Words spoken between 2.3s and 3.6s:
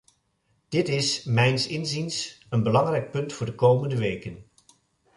een belangrijk punt voor de